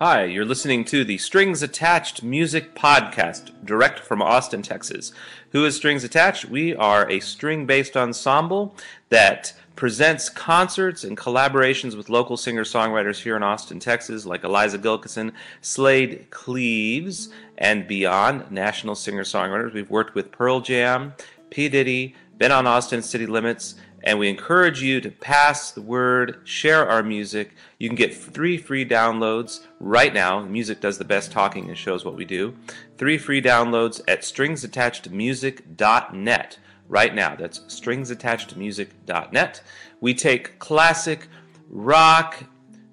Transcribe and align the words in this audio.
Hi, 0.00 0.24
you're 0.24 0.44
listening 0.44 0.84
to 0.86 1.04
the 1.04 1.18
Strings 1.18 1.62
Attached 1.62 2.24
Music 2.24 2.74
Podcast, 2.74 3.52
direct 3.64 4.00
from 4.00 4.20
Austin, 4.20 4.60
Texas. 4.60 5.12
Who 5.50 5.64
is 5.64 5.76
Strings 5.76 6.02
Attached? 6.02 6.46
We 6.46 6.74
are 6.74 7.08
a 7.08 7.20
string 7.20 7.64
based 7.64 7.96
ensemble 7.96 8.74
that 9.10 9.52
presents 9.76 10.28
concerts 10.28 11.04
and 11.04 11.16
collaborations 11.16 11.96
with 11.96 12.08
local 12.08 12.36
singer 12.36 12.64
songwriters 12.64 13.22
here 13.22 13.36
in 13.36 13.44
Austin, 13.44 13.78
Texas, 13.78 14.26
like 14.26 14.42
Eliza 14.42 14.80
Gilkyson, 14.80 15.30
Slaid 15.60 16.26
Cleaves, 16.30 17.28
and 17.56 17.86
beyond, 17.86 18.50
national 18.50 18.96
singer 18.96 19.22
songwriters. 19.22 19.74
We've 19.74 19.90
worked 19.90 20.16
with 20.16 20.32
Pearl 20.32 20.58
Jam, 20.60 21.14
P. 21.50 21.68
Diddy, 21.68 22.16
been 22.36 22.50
on 22.50 22.66
Austin 22.66 23.00
City 23.00 23.26
Limits, 23.26 23.76
and 24.04 24.18
we 24.18 24.28
encourage 24.28 24.82
you 24.82 25.00
to 25.00 25.10
pass 25.10 25.72
the 25.72 25.82
word, 25.82 26.40
share 26.44 26.88
our 26.88 27.02
music. 27.02 27.54
You 27.78 27.88
can 27.88 27.96
get 27.96 28.14
three 28.14 28.58
free 28.58 28.86
downloads 28.86 29.66
right 29.80 30.12
now. 30.12 30.44
Music 30.44 30.80
does 30.80 30.98
the 30.98 31.04
best 31.04 31.32
talking 31.32 31.68
and 31.68 31.76
shows 31.76 32.04
what 32.04 32.14
we 32.14 32.26
do. 32.26 32.54
Three 32.98 33.18
free 33.18 33.42
downloads 33.42 34.00
at 34.06 34.20
stringsattachedmusic.net 34.20 36.58
right 36.88 37.14
now. 37.14 37.34
That's 37.34 37.60
stringsattachedmusic.net. 37.60 39.62
We 40.00 40.14
take 40.14 40.58
classic 40.58 41.28
rock, 41.70 42.44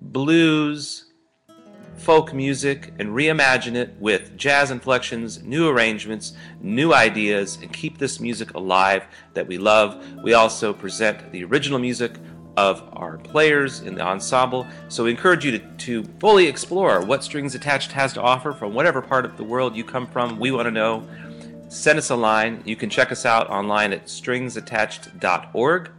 blues, 0.00 1.05
folk 1.96 2.32
music 2.32 2.92
and 2.98 3.10
reimagine 3.10 3.74
it 3.74 3.94
with 3.98 4.36
jazz 4.36 4.70
inflections, 4.70 5.42
new 5.42 5.68
arrangements, 5.68 6.34
new 6.60 6.92
ideas, 6.92 7.58
and 7.62 7.72
keep 7.72 7.98
this 7.98 8.20
music 8.20 8.54
alive 8.54 9.04
that 9.34 9.46
we 9.46 9.58
love. 9.58 10.04
We 10.22 10.34
also 10.34 10.72
present 10.72 11.32
the 11.32 11.44
original 11.44 11.78
music 11.78 12.12
of 12.56 12.88
our 12.92 13.18
players 13.18 13.80
in 13.80 13.94
the 13.94 14.02
ensemble. 14.02 14.66
So 14.88 15.04
we 15.04 15.10
encourage 15.10 15.44
you 15.44 15.58
to, 15.58 15.58
to 15.58 16.04
fully 16.20 16.46
explore 16.46 17.04
what 17.04 17.22
Strings 17.22 17.54
Attached 17.54 17.92
has 17.92 18.12
to 18.14 18.22
offer 18.22 18.52
from 18.52 18.74
whatever 18.74 19.02
part 19.02 19.24
of 19.24 19.36
the 19.36 19.44
world 19.44 19.76
you 19.76 19.84
come 19.84 20.06
from. 20.06 20.38
We 20.38 20.50
want 20.50 20.66
to 20.66 20.70
know. 20.70 21.06
Send 21.68 21.98
us 21.98 22.10
a 22.10 22.16
line. 22.16 22.62
You 22.64 22.76
can 22.76 22.88
check 22.88 23.10
us 23.12 23.26
out 23.26 23.50
online 23.50 23.92
at 23.92 24.06
stringsattached.org 24.06 25.90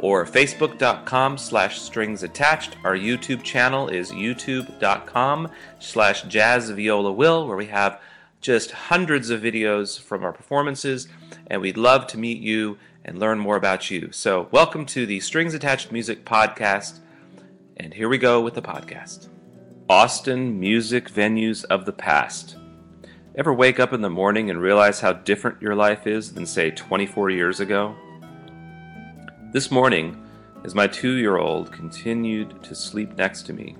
or 0.00 0.24
facebook.com 0.24 1.38
slash 1.38 1.80
strings 1.80 2.22
attached. 2.22 2.76
Our 2.84 2.96
YouTube 2.96 3.42
channel 3.42 3.88
is 3.88 4.12
youtube.com 4.12 5.50
slash 5.78 6.24
jazzviolawill, 6.24 7.46
where 7.46 7.56
we 7.56 7.66
have 7.66 8.00
just 8.40 8.70
hundreds 8.70 9.30
of 9.30 9.40
videos 9.40 10.00
from 10.00 10.24
our 10.24 10.32
performances, 10.32 11.08
and 11.48 11.60
we'd 11.60 11.76
love 11.76 12.06
to 12.08 12.18
meet 12.18 12.38
you 12.38 12.78
and 13.04 13.18
learn 13.18 13.38
more 13.38 13.56
about 13.56 13.90
you. 13.90 14.10
So, 14.12 14.48
welcome 14.50 14.84
to 14.86 15.06
the 15.06 15.20
Strings 15.20 15.54
Attached 15.54 15.92
Music 15.92 16.24
Podcast, 16.24 17.00
and 17.76 17.94
here 17.94 18.08
we 18.08 18.18
go 18.18 18.40
with 18.40 18.54
the 18.54 18.62
podcast. 18.62 19.28
Austin 19.88 20.58
Music 20.58 21.08
Venues 21.10 21.64
of 21.66 21.84
the 21.86 21.92
Past. 21.92 22.56
Ever 23.36 23.52
wake 23.52 23.78
up 23.78 23.92
in 23.92 24.00
the 24.00 24.10
morning 24.10 24.50
and 24.50 24.60
realize 24.60 25.00
how 25.00 25.12
different 25.12 25.60
your 25.60 25.74
life 25.74 26.06
is 26.06 26.32
than, 26.32 26.46
say, 26.46 26.70
24 26.70 27.30
years 27.30 27.60
ago? 27.60 27.94
This 29.56 29.70
morning, 29.70 30.22
as 30.64 30.74
my 30.74 30.86
two 30.86 31.12
year 31.12 31.38
old 31.38 31.72
continued 31.72 32.62
to 32.62 32.74
sleep 32.74 33.16
next 33.16 33.44
to 33.44 33.54
me, 33.54 33.74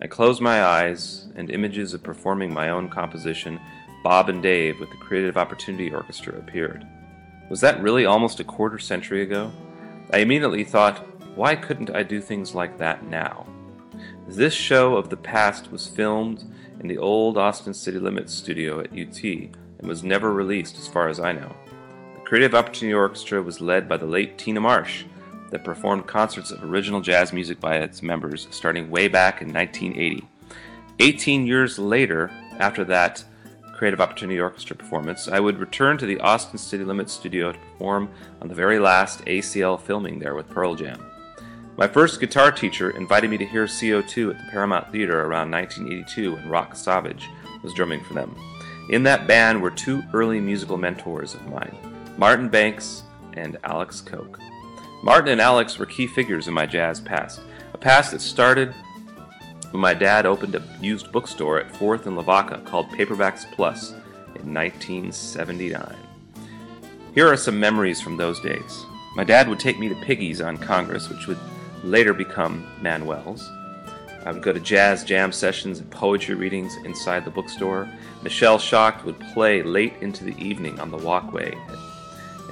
I 0.00 0.06
closed 0.06 0.40
my 0.40 0.62
eyes 0.62 1.26
and 1.34 1.50
images 1.50 1.92
of 1.92 2.04
performing 2.04 2.54
my 2.54 2.68
own 2.68 2.88
composition, 2.88 3.58
Bob 4.04 4.28
and 4.28 4.40
Dave, 4.40 4.78
with 4.78 4.88
the 4.88 4.98
Creative 4.98 5.36
Opportunity 5.36 5.92
Orchestra 5.92 6.38
appeared. 6.38 6.86
Was 7.48 7.60
that 7.60 7.82
really 7.82 8.06
almost 8.06 8.38
a 8.38 8.44
quarter 8.44 8.78
century 8.78 9.22
ago? 9.22 9.50
I 10.12 10.18
immediately 10.18 10.62
thought, 10.62 10.98
why 11.34 11.56
couldn't 11.56 11.90
I 11.90 12.04
do 12.04 12.20
things 12.20 12.54
like 12.54 12.78
that 12.78 13.04
now? 13.04 13.48
This 14.28 14.54
show 14.54 14.94
of 14.94 15.10
the 15.10 15.16
past 15.16 15.72
was 15.72 15.88
filmed 15.88 16.44
in 16.78 16.86
the 16.86 16.98
old 16.98 17.36
Austin 17.36 17.74
City 17.74 17.98
Limits 17.98 18.32
studio 18.32 18.78
at 18.78 18.92
UT 18.92 19.24
and 19.24 19.88
was 19.88 20.04
never 20.04 20.32
released 20.32 20.78
as 20.78 20.86
far 20.86 21.08
as 21.08 21.18
I 21.18 21.32
know. 21.32 21.52
Creative 22.30 22.54
Opportunity 22.54 22.94
Orchestra 22.94 23.42
was 23.42 23.60
led 23.60 23.88
by 23.88 23.96
the 23.96 24.06
late 24.06 24.38
Tina 24.38 24.60
Marsh, 24.60 25.02
that 25.50 25.64
performed 25.64 26.06
concerts 26.06 26.52
of 26.52 26.62
original 26.62 27.00
jazz 27.00 27.32
music 27.32 27.58
by 27.58 27.78
its 27.78 28.04
members 28.04 28.46
starting 28.52 28.88
way 28.88 29.08
back 29.08 29.42
in 29.42 29.52
1980. 29.52 30.28
18 31.00 31.44
years 31.44 31.76
later, 31.76 32.30
after 32.60 32.84
that 32.84 33.24
Creative 33.74 34.00
Opportunity 34.00 34.38
Orchestra 34.38 34.76
performance, 34.76 35.26
I 35.26 35.40
would 35.40 35.58
return 35.58 35.98
to 35.98 36.06
the 36.06 36.20
Austin 36.20 36.56
City 36.56 36.84
Limits 36.84 37.12
studio 37.12 37.50
to 37.50 37.58
perform 37.58 38.08
on 38.40 38.46
the 38.46 38.54
very 38.54 38.78
last 38.78 39.24
ACL 39.24 39.80
filming 39.80 40.20
there 40.20 40.36
with 40.36 40.48
Pearl 40.48 40.76
Jam. 40.76 41.04
My 41.76 41.88
first 41.88 42.20
guitar 42.20 42.52
teacher 42.52 42.90
invited 42.90 43.28
me 43.28 43.38
to 43.38 43.44
hear 43.44 43.64
CO2 43.64 44.30
at 44.30 44.38
the 44.38 44.50
Paramount 44.52 44.92
Theater 44.92 45.22
around 45.22 45.50
1982 45.50 46.36
when 46.36 46.48
Rock 46.48 46.76
Savage 46.76 47.28
was 47.64 47.74
drumming 47.74 48.04
for 48.04 48.14
them. 48.14 48.36
In 48.90 49.02
that 49.02 49.26
band 49.26 49.60
were 49.60 49.72
two 49.72 50.04
early 50.12 50.38
musical 50.38 50.76
mentors 50.76 51.34
of 51.34 51.44
mine. 51.48 51.89
Martin 52.20 52.50
Banks, 52.50 53.04
and 53.32 53.56
Alex 53.64 54.02
Coke. 54.02 54.38
Martin 55.02 55.30
and 55.32 55.40
Alex 55.40 55.78
were 55.78 55.86
key 55.86 56.06
figures 56.06 56.48
in 56.48 56.52
my 56.52 56.66
jazz 56.66 57.00
past, 57.00 57.40
a 57.72 57.78
past 57.78 58.10
that 58.10 58.20
started 58.20 58.74
when 59.70 59.80
my 59.80 59.94
dad 59.94 60.26
opened 60.26 60.54
a 60.54 60.62
used 60.82 61.10
bookstore 61.12 61.58
at 61.58 61.72
4th 61.72 62.04
and 62.04 62.18
Lavaca 62.18 62.62
called 62.66 62.90
Paperbacks 62.90 63.50
Plus 63.52 63.92
in 64.34 64.52
1979. 64.52 65.96
Here 67.14 67.26
are 67.26 67.38
some 67.38 67.58
memories 67.58 68.02
from 68.02 68.18
those 68.18 68.38
days. 68.40 68.84
My 69.16 69.24
dad 69.24 69.48
would 69.48 69.58
take 69.58 69.78
me 69.78 69.88
to 69.88 69.94
Piggy's 69.94 70.42
on 70.42 70.58
Congress, 70.58 71.08
which 71.08 71.26
would 71.26 71.38
later 71.84 72.12
become 72.12 72.66
Manuel's. 72.82 73.50
I 74.26 74.32
would 74.32 74.42
go 74.42 74.52
to 74.52 74.60
jazz 74.60 75.04
jam 75.04 75.32
sessions 75.32 75.78
and 75.78 75.90
poetry 75.90 76.34
readings 76.34 76.76
inside 76.84 77.24
the 77.24 77.30
bookstore. 77.30 77.88
Michelle 78.22 78.58
Shocked 78.58 79.06
would 79.06 79.18
play 79.32 79.62
late 79.62 79.94
into 80.02 80.22
the 80.22 80.36
evening 80.36 80.78
on 80.80 80.90
the 80.90 80.98
walkway 80.98 81.56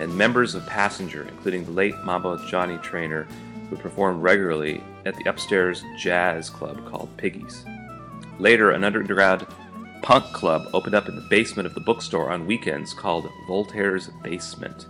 and 0.01 0.17
members 0.17 0.55
of 0.55 0.67
Passenger, 0.67 1.27
including 1.29 1.65
the 1.65 1.71
late 1.71 1.95
Mambo 2.05 2.37
Johnny 2.47 2.77
Treanor, 2.79 3.27
would 3.71 3.81
perform 3.81 4.21
regularly 4.21 4.83
at 5.05 5.17
the 5.17 5.29
upstairs 5.29 5.85
jazz 5.97 6.51
club 6.51 6.89
called 6.89 7.15
Piggy's. 7.17 7.65
Later, 8.39 8.71
an 8.71 8.85
underground 8.85 9.47
punk 10.03 10.25
club 10.33 10.69
opened 10.73 10.95
up 10.95 11.09
in 11.09 11.17
the 11.17 11.27
basement 11.29 11.67
of 11.67 11.75
the 11.75 11.81
bookstore 11.81 12.31
on 12.31 12.47
weekends 12.47 12.95
called 12.95 13.29
Voltaire's 13.47 14.11
Basement. 14.23 14.87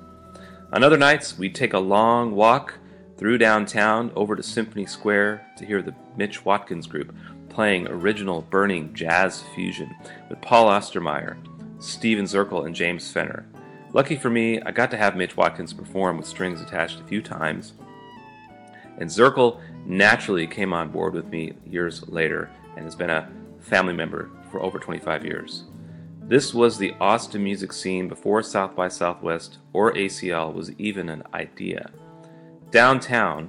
On 0.73 0.85
other 0.85 0.99
nights, 0.99 1.39
we'd 1.39 1.55
take 1.55 1.73
a 1.73 1.79
long 1.79 2.35
walk 2.35 2.75
through 3.17 3.39
downtown 3.39 4.13
over 4.15 4.37
to 4.37 4.43
Symphony 4.43 4.87
Square 4.87 5.47
to 5.57 5.65
hear 5.65 5.83
the 5.83 5.95
Mitch 6.17 6.45
Watkins 6.45 6.87
Group 6.87 7.15
playing 7.49 7.89
original 7.89 8.43
burning 8.43 8.95
jazz 8.95 9.43
fusion 9.55 9.93
with 10.29 10.41
Paul 10.41 10.67
Ostermeyer, 10.67 11.37
Steven 11.81 12.27
Zirkel, 12.27 12.67
and 12.67 12.75
James 12.75 13.11
Fenner. 13.11 13.47
Lucky 13.93 14.17
for 14.17 14.29
me, 14.29 14.61
I 14.63 14.71
got 14.71 14.91
to 14.91 14.99
have 14.99 15.17
Mitch 15.17 15.37
Watkins 15.37 15.73
perform 15.73 16.19
with 16.19 16.27
strings 16.27 16.61
attached 16.61 17.01
a 17.01 17.05
few 17.05 17.23
times, 17.23 17.73
and 18.99 19.09
Zirkel 19.09 19.61
naturally 19.87 20.47
came 20.47 20.73
on 20.73 20.91
board 20.91 21.15
with 21.15 21.29
me 21.29 21.55
years 21.65 22.07
later 22.09 22.51
and 22.77 22.85
has 22.85 22.95
been 22.95 23.11
a 23.11 23.31
family 23.61 23.95
member 23.95 24.31
for 24.51 24.63
over 24.63 24.79
25 24.79 25.25
years. 25.25 25.65
This 26.23 26.53
was 26.53 26.77
the 26.77 26.95
Austin 27.01 27.43
music 27.43 27.73
scene 27.73 28.09
before 28.09 28.43
South 28.43 28.77
by 28.77 28.89
Southwest 28.89 29.59
or 29.73 29.95
ACL 29.95 30.53
was 30.53 30.73
even 30.73 31.09
an 31.09 31.23
idea. 31.33 31.91
Downtown 32.71 33.49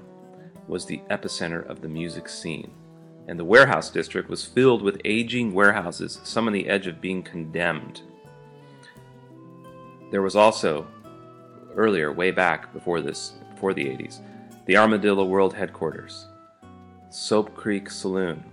was 0.69 0.85
the 0.85 1.01
epicenter 1.09 1.67
of 1.67 1.81
the 1.81 1.89
music 1.89 2.29
scene, 2.29 2.71
and 3.27 3.37
the 3.37 3.43
warehouse 3.43 3.89
district 3.89 4.29
was 4.29 4.45
filled 4.45 4.81
with 4.81 5.01
aging 5.03 5.53
warehouses, 5.53 6.21
some 6.23 6.47
on 6.47 6.53
the 6.53 6.69
edge 6.69 6.87
of 6.87 7.01
being 7.01 7.21
condemned. 7.21 8.03
There 10.11 10.21
was 10.21 10.35
also, 10.35 10.87
earlier, 11.75 12.11
way 12.11 12.31
back 12.31 12.73
before 12.73 13.01
this, 13.01 13.33
before 13.53 13.73
the 13.73 13.85
80s, 13.85 14.21
the 14.65 14.77
Armadillo 14.77 15.25
World 15.25 15.53
Headquarters, 15.53 16.27
Soap 17.09 17.55
Creek 17.55 17.89
Saloon, 17.89 18.43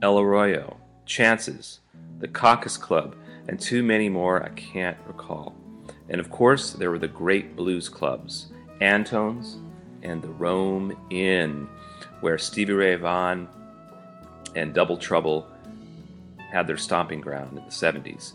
El 0.00 0.18
Arroyo, 0.18 0.76
Chances, 1.06 1.80
the 2.20 2.28
Caucus 2.28 2.76
Club, 2.76 3.16
and 3.48 3.58
too 3.58 3.82
many 3.82 4.08
more 4.08 4.42
I 4.44 4.50
can't 4.50 4.98
recall. 5.06 5.56
And 6.08 6.20
of 6.20 6.30
course, 6.30 6.72
there 6.72 6.90
were 6.90 6.98
the 6.98 7.08
great 7.08 7.56
blues 7.56 7.88
clubs, 7.88 8.52
Antone's 8.80 9.58
and 10.02 10.22
the 10.22 10.28
Rome 10.28 10.96
Inn, 11.10 11.68
where 12.20 12.38
Stevie 12.38 12.72
Ray 12.72 12.96
Vaughan 12.96 13.48
and 14.54 14.74
Double 14.74 14.96
Trouble 14.96 15.48
had 16.50 16.66
their 16.66 16.76
stomping 16.76 17.20
ground 17.20 17.56
in 17.56 17.64
the 17.64 17.70
70s. 17.70 18.34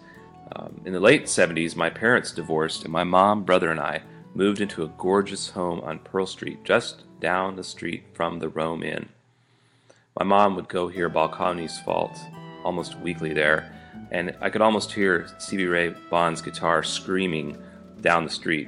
Um, 0.58 0.82
in 0.86 0.94
the 0.94 1.00
late 1.00 1.26
70s, 1.26 1.76
my 1.76 1.90
parents 1.90 2.32
divorced, 2.32 2.84
and 2.84 2.92
my 2.92 3.04
mom, 3.04 3.44
brother, 3.44 3.70
and 3.70 3.80
I 3.80 4.02
moved 4.34 4.60
into 4.60 4.84
a 4.84 4.92
gorgeous 4.98 5.52
home 5.52 5.82
on 5.82 6.00
Pearl 6.00 6.26
Street, 6.26 6.64
just 6.64 7.04
down 7.20 7.56
the 7.56 7.64
street 7.64 8.06
from 8.14 8.40
the 8.40 8.50
Rome 8.50 8.82
Inn. 8.82 9.10
My 10.20 10.26
mom 10.26 10.56
would 10.56 10.68
go 10.68 10.88
hear 10.88 11.10
Balcony's 11.10 11.80
Fault 11.82 12.18
almost 12.64 13.00
weekly 13.00 13.34
there, 13.34 13.72
and 14.10 14.36
I 14.42 14.50
could 14.50 14.64
almost 14.64 14.92
hear 14.92 15.28
Stevie 15.38 15.68
Ray 15.68 15.90
Vaughan's 16.10 16.42
guitar 16.42 16.82
screaming 16.82 17.62
down 18.02 18.24
the 18.24 18.32
street, 18.32 18.68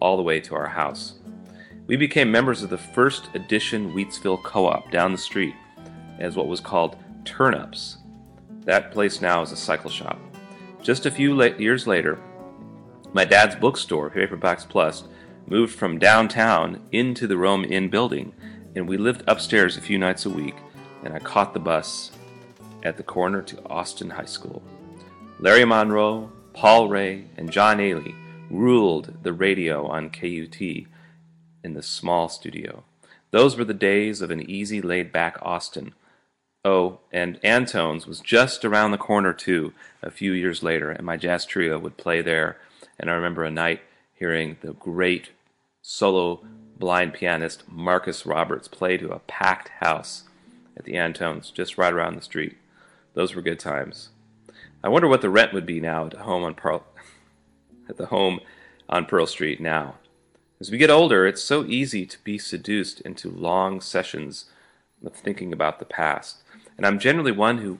all 0.00 0.16
the 0.16 0.22
way 0.22 0.40
to 0.40 0.54
our 0.54 0.68
house. 0.68 1.18
We 1.86 1.96
became 1.96 2.30
members 2.30 2.62
of 2.62 2.70
the 2.70 2.78
first 2.78 3.28
edition 3.34 3.92
Wheatsville 3.92 4.42
Co 4.42 4.66
op 4.66 4.90
down 4.90 5.12
the 5.12 5.18
street 5.18 5.54
as 6.18 6.34
what 6.34 6.48
was 6.48 6.60
called 6.60 6.96
Turnups 7.24 7.96
That 8.64 8.90
place 8.90 9.20
now 9.20 9.42
is 9.42 9.52
a 9.52 9.56
cycle 9.56 9.90
shop. 9.90 10.18
Just 10.86 11.04
a 11.04 11.10
few 11.10 11.42
years 11.58 11.88
later, 11.88 12.16
my 13.12 13.24
dad's 13.24 13.56
bookstore, 13.56 14.08
Paperbacks 14.08 14.68
Plus, 14.68 15.02
moved 15.44 15.74
from 15.74 15.98
downtown 15.98 16.80
into 16.92 17.26
the 17.26 17.36
Rome 17.36 17.64
Inn 17.64 17.88
building, 17.88 18.32
and 18.76 18.88
we 18.88 18.96
lived 18.96 19.24
upstairs 19.26 19.76
a 19.76 19.80
few 19.80 19.98
nights 19.98 20.26
a 20.26 20.30
week, 20.30 20.54
and 21.02 21.12
I 21.12 21.18
caught 21.18 21.52
the 21.52 21.58
bus 21.58 22.12
at 22.84 22.96
the 22.96 23.02
corner 23.02 23.42
to 23.42 23.66
Austin 23.66 24.10
High 24.10 24.26
School. 24.26 24.62
Larry 25.40 25.64
Monroe, 25.64 26.30
Paul 26.52 26.88
Ray, 26.88 27.24
and 27.36 27.50
John 27.50 27.78
Aielli 27.78 28.14
ruled 28.48 29.12
the 29.24 29.32
radio 29.32 29.88
on 29.88 30.08
KUT 30.08 30.60
in 30.60 31.74
the 31.74 31.82
small 31.82 32.28
studio. 32.28 32.84
Those 33.32 33.56
were 33.56 33.64
the 33.64 33.74
days 33.74 34.22
of 34.22 34.30
an 34.30 34.48
easy, 34.48 34.80
laid 34.80 35.10
back 35.10 35.36
Austin. 35.42 35.94
Oh, 36.66 36.98
and 37.12 37.38
Antone's 37.44 38.08
was 38.08 38.18
just 38.18 38.64
around 38.64 38.90
the 38.90 38.98
corner, 38.98 39.32
too, 39.32 39.72
a 40.02 40.10
few 40.10 40.32
years 40.32 40.64
later, 40.64 40.90
and 40.90 41.06
my 41.06 41.16
jazz 41.16 41.46
trio 41.46 41.78
would 41.78 41.96
play 41.96 42.22
there. 42.22 42.56
And 42.98 43.08
I 43.08 43.12
remember 43.12 43.44
a 43.44 43.52
night 43.52 43.82
hearing 44.14 44.56
the 44.62 44.72
great 44.72 45.30
solo 45.80 46.44
blind 46.76 47.14
pianist 47.14 47.62
Marcus 47.68 48.26
Roberts 48.26 48.66
play 48.66 48.96
to 48.96 49.12
a 49.12 49.20
packed 49.20 49.68
house 49.78 50.24
at 50.76 50.84
the 50.84 50.96
Antone's 50.96 51.52
just 51.52 51.78
right 51.78 51.92
around 51.92 52.16
the 52.16 52.20
street. 52.20 52.56
Those 53.14 53.36
were 53.36 53.42
good 53.42 53.60
times. 53.60 54.08
I 54.82 54.88
wonder 54.88 55.06
what 55.06 55.20
the 55.20 55.30
rent 55.30 55.52
would 55.52 55.66
be 55.66 55.78
now 55.78 56.06
at 56.06 56.14
home 56.14 56.42
on 56.42 56.54
Pearl 56.54 56.84
at 57.88 57.96
the 57.96 58.06
home 58.06 58.40
on 58.88 59.06
Pearl 59.06 59.28
Street 59.28 59.60
now. 59.60 59.98
As 60.58 60.72
we 60.72 60.78
get 60.78 60.90
older, 60.90 61.28
it's 61.28 61.44
so 61.44 61.64
easy 61.64 62.04
to 62.06 62.18
be 62.24 62.38
seduced 62.38 63.02
into 63.02 63.30
long 63.30 63.80
sessions 63.80 64.46
of 65.04 65.14
thinking 65.14 65.52
about 65.52 65.78
the 65.78 65.84
past. 65.84 66.42
And 66.76 66.86
I'm 66.86 66.98
generally 66.98 67.32
one 67.32 67.58
who 67.58 67.78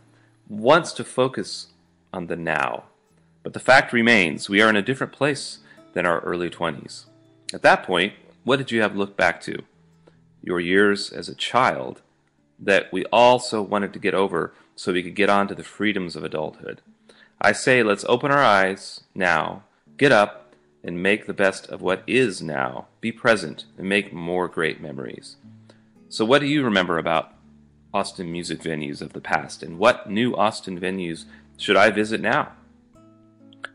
wants 0.49 0.93
to 0.93 1.05
focus 1.05 1.69
on 2.13 2.27
the 2.27 2.37
now. 2.37 2.85
But 3.43 3.53
the 3.53 3.61
fact 3.61 3.93
remains, 3.93 4.49
we 4.49 4.61
are 4.61 4.71
in 4.71 4.77
a 4.77 4.83
different 4.83 5.13
place 5.13 5.59
than 5.93 6.07
our 6.07 6.21
early 6.21 6.51
20s. 6.51 7.05
At 7.53 7.63
that 7.63 7.83
point, 7.83 8.15
what 8.45 8.57
did 8.57 8.71
you 8.71 8.81
have 8.83 8.97
looked 8.97 9.17
back 9.17 9.41
to? 9.43 9.63
Your 10.43 10.61
years 10.61 11.11
as 11.13 11.29
a 11.29 11.35
child 11.35 12.03
that 12.59 12.93
we 12.93 13.05
all 13.07 13.39
so 13.39 13.63
wanted 13.63 13.93
to 13.93 13.99
get 13.99 14.15
over 14.15 14.53
so 14.75 14.93
we 14.93 15.03
could 15.03 15.15
get 15.15 15.31
on 15.31 15.49
to 15.49 15.55
the 15.55 15.63
freedoms 15.63 16.17
of 16.17 16.25
adulthood. 16.25 16.81
I 17.41 17.53
say 17.53 17.83
let's 17.83 18.05
open 18.09 18.31
our 18.31 18.43
eyes 18.43 19.03
now, 19.15 19.65
get 19.97 20.13
up, 20.13 20.55
and 20.83 21.03
make 21.03 21.27
the 21.27 21.35
best 21.35 21.67
of 21.69 21.83
what 21.83 22.03
is 22.07 22.41
now. 22.41 22.87
Be 23.01 23.13
present 23.13 23.65
and 23.77 23.89
make 23.89 24.13
more 24.13 24.49
great 24.49 24.81
memories. 24.81 25.37
So, 26.09 26.25
what 26.25 26.41
do 26.41 26.47
you 26.47 26.63
remember 26.63 26.99
about 26.99 27.33
Austin 27.97 28.31
music 28.31 28.61
venues 28.61 29.01
of 29.01 29.15
the 29.15 29.23
past, 29.23 29.63
and 29.63 29.79
what 29.79 30.11
new 30.11 30.37
Austin 30.37 30.79
venues 30.79 31.25
should 31.57 31.77
I 31.77 31.89
visit 31.89 32.21
now? 32.21 32.53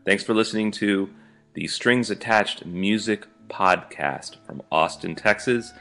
Thanks 0.04 0.22
for 0.22 0.32
listening 0.32 0.70
to 0.72 1.10
the 1.54 1.66
Strings 1.66 2.08
Attached 2.08 2.64
Music 2.64 3.26
Podcast 3.48 4.36
from 4.46 4.62
Austin, 4.70 5.16
Texas. 5.16 5.72